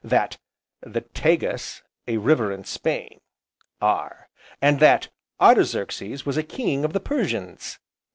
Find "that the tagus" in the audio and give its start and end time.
0.03-1.83